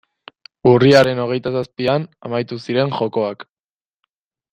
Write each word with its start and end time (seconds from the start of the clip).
Urriaren 0.69 1.19
hogeita 1.25 1.51
zazpian 1.59 2.07
amaitu 2.29 2.59
ziren 2.65 2.95
jokoak. 3.01 3.47